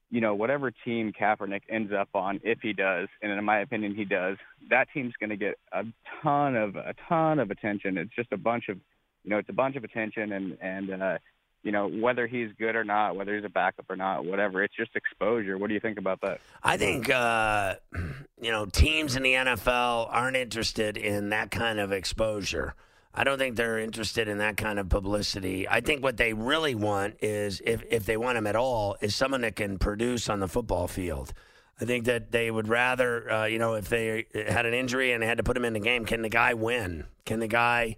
[0.10, 3.94] you know, whatever team Kaepernick ends up on, if he does, and in my opinion
[3.94, 4.38] he does,
[4.72, 5.84] that team's going to get a
[6.24, 8.00] ton of a ton of attention.
[8.00, 8.78] It's just a bunch of,
[9.24, 11.18] you know, it's a bunch of attention, and and uh,
[11.66, 14.76] you know, whether he's good or not, whether he's a backup or not, whatever, it's
[14.76, 15.58] just exposure.
[15.58, 16.40] What do you think about that?
[16.64, 17.76] I think uh,
[18.42, 22.76] you know teams in the NFL aren't interested in that kind of exposure.
[23.16, 25.68] I don't think they're interested in that kind of publicity.
[25.68, 29.16] I think what they really want is, if if they want him at all, is
[29.16, 31.34] someone that can produce on the football field.
[31.82, 35.22] I think that they would rather, uh, you know, if they had an injury and
[35.22, 37.06] they had to put him in the game, can the guy win?
[37.26, 37.98] Can the guy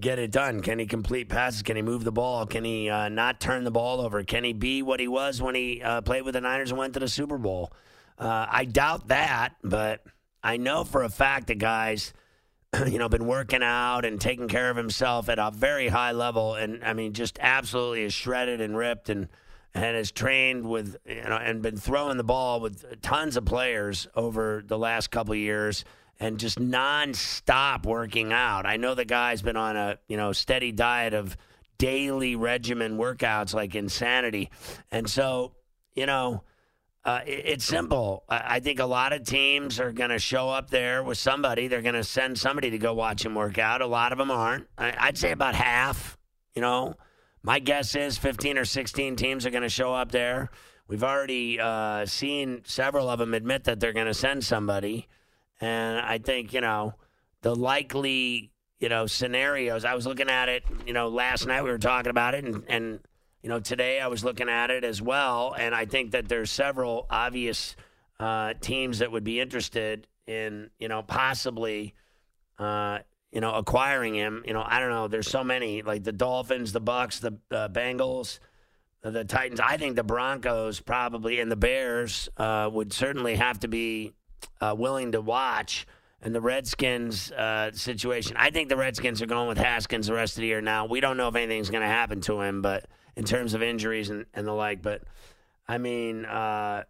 [0.00, 0.60] get it done?
[0.60, 1.62] Can he complete passes?
[1.62, 2.46] Can he move the ball?
[2.46, 4.22] Can he uh, not turn the ball over?
[4.22, 6.94] Can he be what he was when he uh, played with the Niners and went
[6.94, 7.72] to the Super Bowl?
[8.18, 10.04] Uh, I doubt that, but
[10.42, 12.12] I know for a fact that guys,
[12.86, 16.54] you know, been working out and taking care of himself at a very high level,
[16.54, 19.28] and I mean, just absolutely is shredded and ripped and
[19.74, 24.08] and has trained with you know and been throwing the ball with tons of players
[24.14, 25.84] over the last couple years
[26.20, 28.66] and just nonstop working out.
[28.66, 31.36] I know the guy's been on a you know steady diet of
[31.78, 34.50] daily regimen workouts like insanity,
[34.90, 35.52] and so
[35.94, 36.42] you know.
[37.04, 38.24] Uh, it, it's simple.
[38.28, 41.66] I, I think a lot of teams are going to show up there with somebody.
[41.68, 43.80] They're going to send somebody to go watch him work out.
[43.80, 44.66] A lot of them aren't.
[44.76, 46.18] I, I'd say about half.
[46.54, 46.96] You know,
[47.42, 50.50] my guess is 15 or 16 teams are going to show up there.
[50.88, 55.06] We've already uh, seen several of them admit that they're going to send somebody.
[55.60, 56.94] And I think, you know,
[57.42, 61.70] the likely, you know, scenarios, I was looking at it, you know, last night we
[61.70, 63.00] were talking about it, and, and
[63.42, 65.54] you know, today I was looking at it as well.
[65.56, 67.76] And I think that there's several obvious
[68.18, 71.94] uh, teams that would be interested in, you know, possibly,
[72.58, 72.98] uh,
[73.30, 74.42] you know, acquiring him.
[74.46, 75.08] You know, I don't know.
[75.08, 78.40] There's so many, like the Dolphins, the Bucs, the uh, Bengals,
[79.02, 79.60] the Titans.
[79.60, 84.14] I think the Broncos probably and the Bears uh, would certainly have to be
[84.60, 85.86] uh, willing to watch.
[86.20, 90.36] And the Redskins uh, situation, I think the Redskins are going with Haskins the rest
[90.36, 90.60] of the year.
[90.60, 93.62] Now we don't know if anything's going to happen to him, but in terms of
[93.62, 95.02] injuries and, and the like, but
[95.68, 96.84] I mean, uh,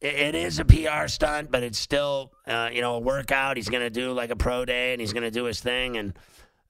[0.00, 3.56] it, it is a PR stunt, but it's still uh, you know a workout.
[3.56, 5.96] He's going to do like a pro day, and he's going to do his thing,
[5.96, 6.14] and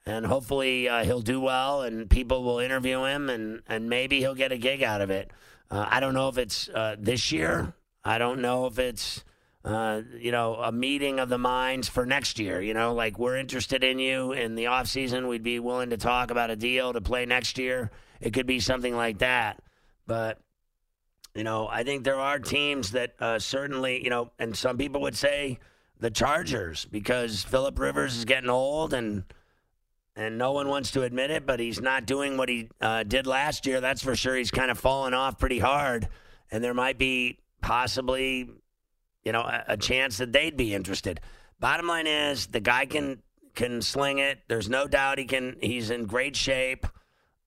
[0.06, 4.34] and hopefully uh, he'll do well, and people will interview him, and and maybe he'll
[4.34, 5.30] get a gig out of it.
[5.70, 7.74] Uh, I don't know if it's uh, this year.
[8.02, 9.24] I don't know if it's
[9.64, 12.60] uh, you know a meeting of the minds for next year.
[12.60, 15.28] You know, like we're interested in you in the off season.
[15.28, 17.90] We'd be willing to talk about a deal to play next year.
[18.20, 19.62] It could be something like that,
[20.06, 20.38] but
[21.34, 25.02] you know, I think there are teams that uh, certainly, you know, and some people
[25.02, 25.60] would say
[26.00, 29.24] the Chargers because Philip Rivers is getting old and
[30.16, 33.26] and no one wants to admit it, but he's not doing what he uh, did
[33.26, 33.80] last year.
[33.80, 34.34] That's for sure.
[34.36, 36.08] He's kind of fallen off pretty hard,
[36.50, 38.50] and there might be possibly,
[39.24, 41.20] you know, a, a chance that they'd be interested.
[41.58, 43.22] Bottom line is the guy can
[43.54, 44.40] can sling it.
[44.48, 45.56] There's no doubt he can.
[45.60, 46.86] He's in great shape.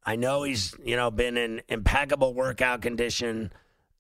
[0.06, 3.52] I know he's you know been in impeccable workout condition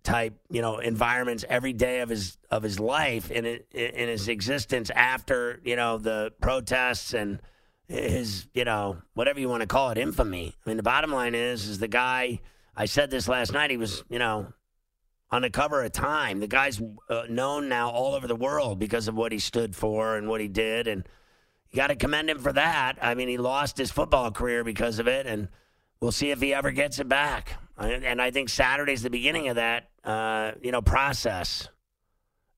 [0.03, 4.27] type you know environments every day of his of his life in it, in his
[4.27, 7.39] existence after you know the protests and
[7.87, 10.55] his, you know, whatever you want to call it, infamy.
[10.65, 12.39] I mean, the bottom line is, is the guy.
[12.75, 13.71] I said this last night.
[13.71, 14.47] He was, you know,
[15.33, 16.39] on the cover of Time.
[16.39, 20.15] The guy's uh, known now all over the world because of what he stood for
[20.15, 21.09] and what he did, and
[21.71, 22.99] you got to commend him for that.
[23.01, 25.47] I mean, he lost his football career because of it, and
[25.99, 27.55] we'll see if he ever gets it back.
[27.79, 31.67] And and I think Saturday's the beginning of that, uh, you know, process.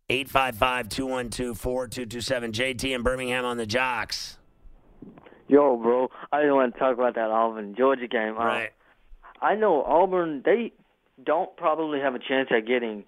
[0.08, 2.52] 855-212-4227.
[2.52, 4.38] JT in Birmingham on the Jox.
[5.48, 8.38] Yo, bro, I didn't want to talk about that Auburn Georgia game.
[8.38, 8.70] Um, Right.
[9.42, 10.74] I know Auburn they
[11.24, 13.06] don't probably have a chance at getting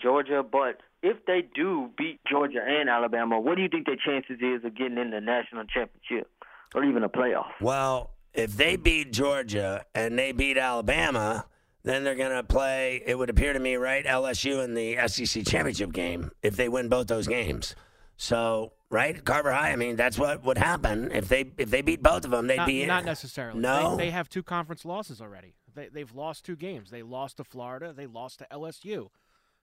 [0.00, 4.38] Georgia, but if they do beat Georgia and Alabama, what do you think their chances
[4.40, 6.30] is of getting in the national championship
[6.74, 7.50] or even a playoff?
[7.60, 11.46] Well, if they beat Georgia and they beat Alabama,
[11.82, 14.04] then they're going to play, it would appear to me, right?
[14.04, 17.74] LSU in the SEC championship game if they win both those games.
[18.16, 19.24] So, right?
[19.24, 21.10] Carver High, I mean, that's what would happen.
[21.10, 23.58] If they if they beat both of them, they'd Not, be not necessarily.
[23.58, 23.96] No?
[23.96, 25.54] They, they have two conference losses already.
[25.74, 26.90] They, they've lost two games.
[26.90, 27.92] They lost to Florida.
[27.92, 29.08] They lost to LSU.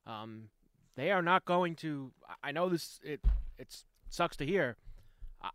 [0.05, 0.49] Um,
[0.95, 2.11] they are not going to.
[2.43, 2.99] I- know this.
[3.03, 3.21] It
[3.57, 3.75] it
[4.09, 4.77] sucks to hear.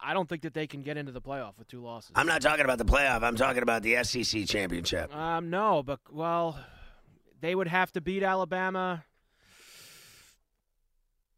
[0.01, 2.13] I- don't think that they can get into the playoff with two losses.
[2.15, 3.23] I'm not talking about the playoff.
[3.23, 5.15] I'm talking about the SEC championship.
[5.15, 6.59] Um, no, but well,
[7.41, 9.05] they would have to beat Alabama.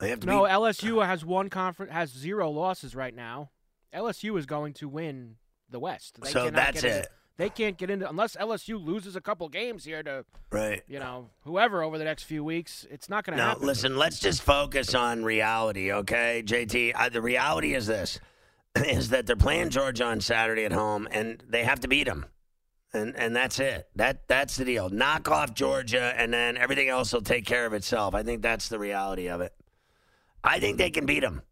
[0.01, 3.51] They have to No, beat LSU has one conference has zero losses right now.
[3.95, 5.37] LSU is going to win
[5.71, 6.21] the West.
[6.21, 7.09] They So that's get it.
[7.37, 10.83] They can't get into unless LSU loses a couple games here to Right.
[10.87, 12.87] you know whoever over the next few weeks.
[12.91, 13.67] It's not going to No, happen.
[13.67, 16.93] listen, let's just focus on reality, okay, JT?
[16.95, 18.21] Uh, the reality is this
[18.77, 22.27] is that they're playing Georgia on Saturday at home and they have to beat them.
[22.93, 23.89] And and that's it.
[23.97, 24.89] That that's the deal.
[24.89, 28.15] Knock off Georgia and then everything else will take care of itself.
[28.15, 29.53] I think that's the reality of it.
[30.45, 31.43] I think they can beat them.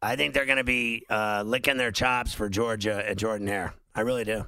[0.00, 3.74] I think they're going to be uh, licking their chops for Georgia and Jordan Hare.
[3.94, 4.46] I really do.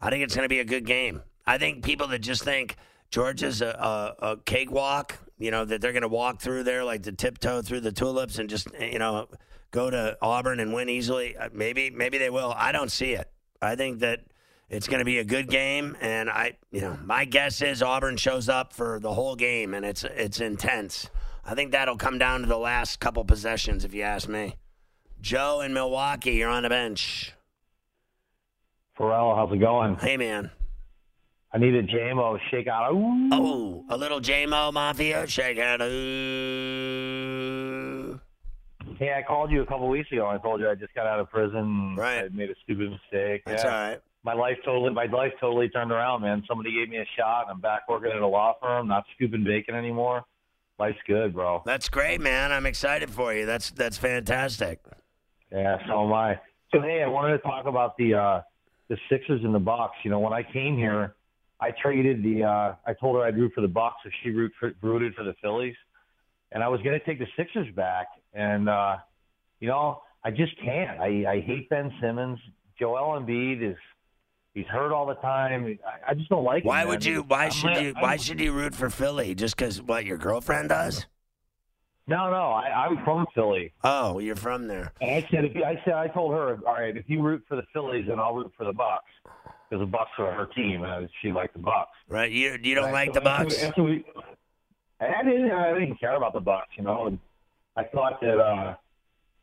[0.00, 1.22] I think it's going to be a good game.
[1.46, 2.76] I think people that just think
[3.10, 7.02] Georgia's a, a, a cakewalk, you know, that they're going to walk through there like
[7.02, 9.28] the tiptoe through the tulips and just, you know,
[9.70, 11.36] go to Auburn and win easily.
[11.36, 12.52] Uh, Maybe, maybe they will.
[12.56, 13.30] I don't see it.
[13.62, 14.20] I think that
[14.68, 18.16] it's going to be a good game, and I, you know, my guess is Auburn
[18.16, 21.08] shows up for the whole game, and it's it's intense.
[21.44, 24.56] I think that'll come down to the last couple possessions, if you ask me.
[25.20, 27.32] Joe in Milwaukee, you're on the bench.
[28.96, 29.96] Ferrall, how's it going?
[29.96, 30.50] Hey, man.
[31.52, 32.92] I need a JMO shake out.
[32.92, 33.30] Ooh.
[33.32, 35.80] Oh, a little JMO Mafia shake out.
[35.82, 36.86] Ooh.
[38.98, 40.26] Hey, I called you a couple weeks ago.
[40.26, 41.96] I told you I just got out of prison.
[41.96, 42.24] Right.
[42.24, 43.42] I made a stupid mistake.
[43.44, 43.70] That's yeah.
[43.70, 44.00] all right.
[44.24, 46.42] My life totally, my life totally turned around, man.
[46.48, 47.46] Somebody gave me a shot.
[47.48, 50.24] I'm back working at a law firm, not scooping bacon anymore.
[50.78, 51.62] Life's good, bro.
[51.64, 52.52] That's great, man.
[52.52, 53.46] I'm excited for you.
[53.46, 54.80] That's that's fantastic.
[55.52, 56.40] Yeah, so am I.
[56.74, 58.40] So hey, I wanted to talk about the uh
[58.88, 59.96] the Sixers in the Bucks.
[60.04, 61.14] You know, when I came here,
[61.60, 64.52] I traded the uh I told her I'd root for the Bucks if she root
[64.60, 65.74] for, rooted for the Phillies.
[66.52, 68.96] And I was gonna take the Sixers back and uh
[69.60, 71.00] you know, I just can't.
[71.00, 72.38] I, I hate Ben Simmons.
[72.78, 73.76] Joel Embiid is
[74.52, 75.78] he's hurt all the time.
[75.86, 76.68] I, I just don't like him.
[76.68, 76.88] Why man.
[76.88, 77.22] would you?
[77.22, 77.94] Why I'm should like- you?
[77.98, 79.34] Why I'm- should you root for Philly?
[79.34, 81.06] Just because what your girlfriend does?
[82.08, 83.72] No, no, I, I'm from Philly.
[83.82, 84.92] Oh, you're from there.
[85.00, 87.42] And I said, if you, I said, I told her, all right, if you root
[87.48, 89.04] for the Phillies, then I'll root for the Bucks
[89.68, 91.90] because the Bucks are her team, and she liked the Bucks.
[92.08, 92.30] Right?
[92.30, 93.60] You you don't Right, like so the Bucks?
[93.60, 94.04] After we,
[95.00, 97.06] I didn't, I didn't care about the Bucks, you know.
[97.08, 97.18] And
[97.76, 98.74] I thought that uh,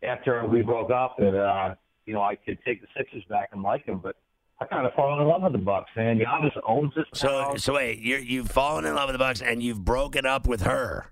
[0.01, 3.61] after we broke up, that uh, you know I could take the Sixers back and
[3.61, 4.15] like them, but
[4.61, 6.17] I kind of fallen in love with the Bucks, man.
[6.17, 7.59] Giannis owns this So town.
[7.59, 10.61] so wait, you you've fallen in love with the Bucks and you've broken up with
[10.61, 11.11] her.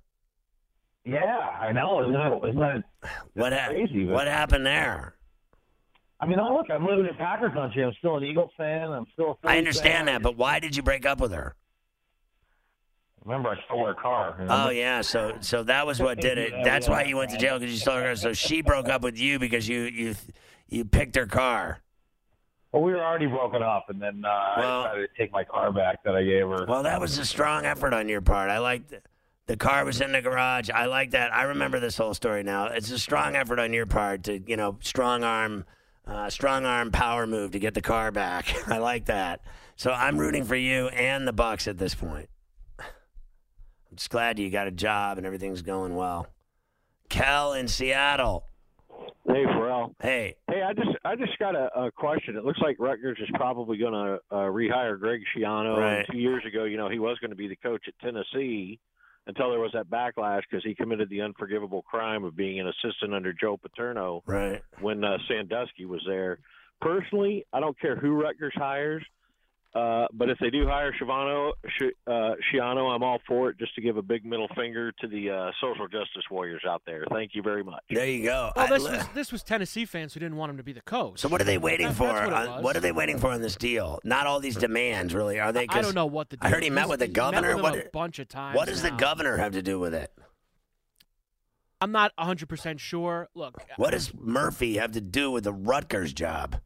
[1.05, 1.23] Yeah,
[1.59, 2.01] I know.
[2.01, 2.83] Isn't that, isn't that
[3.33, 4.05] What hap- crazy?
[4.05, 5.15] but- What happened there?
[6.19, 7.83] I mean, oh, look, I'm living in Packer country.
[7.83, 8.91] I'm still an Eagle fan.
[8.91, 9.39] I'm still.
[9.43, 10.05] A I understand fan.
[10.05, 11.55] that, but why did you break up with her?
[13.25, 14.35] Remember, I stole her car.
[14.39, 14.65] you know?
[14.67, 16.53] Oh yeah, so so that was what did it.
[16.63, 18.15] That's why you went to jail because you stole her car.
[18.15, 20.15] So she broke up with you because you you
[20.67, 21.81] you picked her car.
[22.71, 25.43] Well, we were already broken up, and then uh, Well- I decided to take my
[25.43, 26.65] car back that I gave her.
[26.67, 28.49] Well, that was a strong effort on your part.
[28.51, 29.05] I liked it.
[29.47, 30.69] The car was in the garage.
[30.69, 31.33] I like that.
[31.33, 32.67] I remember this whole story now.
[32.67, 35.65] It's a strong effort on your part to you know strong arm,
[36.05, 38.53] uh, strong arm power move to get the car back.
[38.67, 39.41] I like that.
[39.75, 42.29] So I'm rooting for you and the Bucks at this point.
[42.79, 46.27] I'm just glad you got a job and everything's going well.
[47.09, 48.45] Kel in Seattle.
[49.27, 49.95] Hey, Ferrall.
[50.01, 50.35] Hey.
[50.49, 52.35] Hey, I just I just got a, a question.
[52.35, 55.77] It looks like Rutgers is probably going to uh, rehire Greg Schiano.
[55.77, 56.05] Right.
[56.09, 58.79] Two years ago, you know, he was going to be the coach at Tennessee
[59.27, 63.13] until there was that backlash because he committed the unforgivable crime of being an assistant
[63.13, 64.61] under Joe Paterno Right.
[64.79, 66.39] when uh, Sandusky was there.
[66.81, 69.03] personally, I don't care who Rutgers hires.
[69.73, 73.57] Uh, but if they do hire Shivano, Sh- uh, Schiano, I'm all for it.
[73.57, 77.05] Just to give a big middle finger to the uh, social justice warriors out there.
[77.09, 77.81] Thank you very much.
[77.89, 78.51] There you go.
[78.53, 80.73] Well, I- this li- was this was Tennessee fans who didn't want him to be
[80.73, 81.19] the coach.
[81.19, 82.03] so what are they waiting That- for?
[82.07, 82.63] that's what it on- was.
[82.65, 83.99] what are they waiting for in this deal?
[84.03, 85.63] Not all these demands, really, are they?
[85.63, 86.37] I 'Cause don't know what the.
[86.41, 87.47] I heard he met with the governor.
[87.47, 88.57] Met with what a bunch of times.
[88.57, 90.11] What does the governor have to do with it?
[91.79, 93.29] I'm not 100 percent sure.
[93.33, 96.57] Look, What does Murphy have to do with the Rutgers job?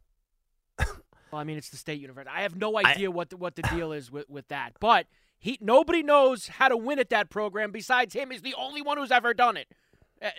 [1.36, 2.34] Well, I mean, it's the state university.
[2.34, 4.72] I have no idea what the, what the deal is with, with that.
[4.80, 5.06] But
[5.38, 8.30] he nobody knows how to win at that program besides him.
[8.30, 9.68] He's the only one who's ever done it.
[10.22, 10.30] Uh, uh,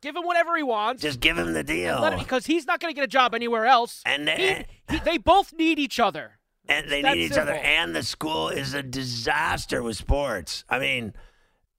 [0.00, 1.02] give him whatever he wants.
[1.02, 2.02] Just give him the deal.
[2.02, 4.00] Him- because he's not going to get a job anywhere else.
[4.06, 6.38] And they, he- they both need each other.
[6.66, 7.52] and they need each other.
[7.52, 10.64] And the school is a disaster with sports.
[10.70, 11.12] I mean,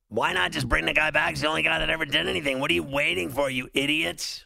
[0.10, 1.32] why not just bring the guy back?
[1.32, 2.60] He's the only guy that ever did anything.
[2.60, 4.46] What are you waiting for, you idiots?